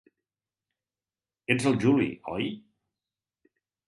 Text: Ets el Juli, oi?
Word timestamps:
Ets 1.55 1.67
el 1.71 1.77
Juli, 1.83 2.07
oi? 2.37 2.47